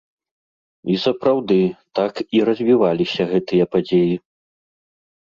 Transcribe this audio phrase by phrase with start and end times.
[0.93, 1.59] І сапраўды,
[2.01, 4.13] так і развіваліся гэтыя падзеі.